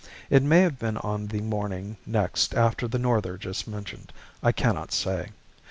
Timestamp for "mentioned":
3.67-4.11